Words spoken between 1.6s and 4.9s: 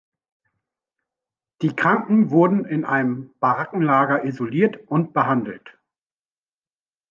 Die Kranken wurden in einem Barackenlager isoliert